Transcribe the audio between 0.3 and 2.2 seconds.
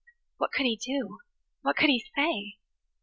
What could he do? What could he